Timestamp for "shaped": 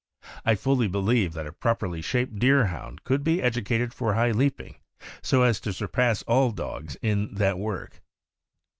2.01-2.39